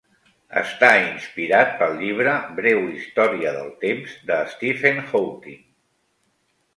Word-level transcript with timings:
Està 0.59 0.87
inspirat 1.01 1.75
pel 1.81 1.91
llibre 1.99 2.33
"Breu 2.59 2.81
història 2.93 3.51
del 3.57 3.69
temps, 3.83 4.15
de 4.31 4.39
Stephen 4.55 4.97
Hawking. 5.03 5.61